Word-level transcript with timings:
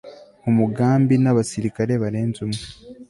umugambi 0.49 1.13
n 1.19 1.25
abasirikare 1.31 1.93
barenze 2.01 2.39
umwe 2.45 2.63